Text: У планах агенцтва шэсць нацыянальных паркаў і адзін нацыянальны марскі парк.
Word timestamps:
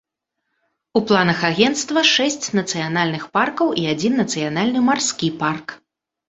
У 0.99 1.01
планах 1.09 1.39
агенцтва 1.49 2.03
шэсць 2.13 2.47
нацыянальных 2.61 3.27
паркаў 3.37 3.67
і 3.83 3.85
адзін 3.93 4.17
нацыянальны 4.23 4.79
марскі 4.91 5.31
парк. 5.45 5.67